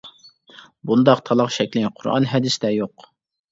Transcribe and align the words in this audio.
بۇنداق 0.91 1.21
تالاق 1.31 1.53
شەكلى 1.59 1.85
قۇرئان، 2.01 2.29
ھەدىستە 2.35 2.75
يوق. 2.81 3.09